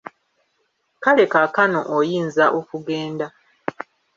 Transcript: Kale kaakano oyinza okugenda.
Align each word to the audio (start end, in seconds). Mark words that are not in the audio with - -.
Kale 1.03 1.23
kaakano 1.31 1.79
oyinza 1.97 2.45
okugenda. 2.59 3.27